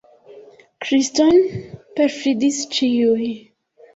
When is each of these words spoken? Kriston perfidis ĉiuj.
Kriston 0.85 1.37
perfidis 1.99 2.61
ĉiuj. 2.79 3.29